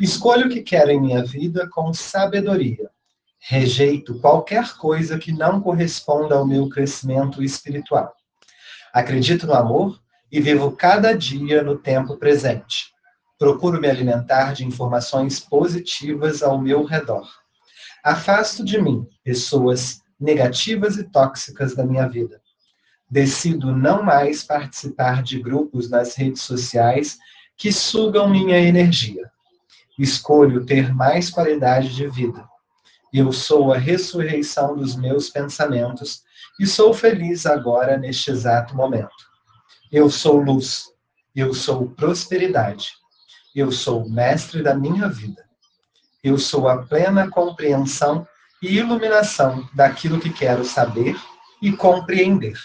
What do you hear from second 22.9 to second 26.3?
Decido não mais participar de grupos nas